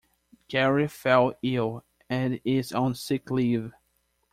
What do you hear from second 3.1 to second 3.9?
leave.